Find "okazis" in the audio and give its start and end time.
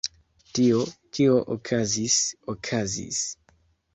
1.57-2.17, 2.55-3.23